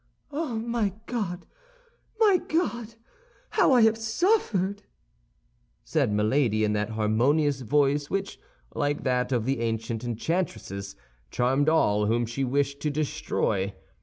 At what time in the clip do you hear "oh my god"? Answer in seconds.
0.31-1.45